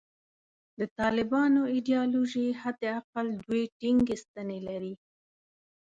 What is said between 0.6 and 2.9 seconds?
د طالبانو ایدیالوژي حد